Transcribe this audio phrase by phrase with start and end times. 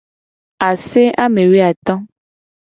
[0.69, 1.93] Ase amewoato.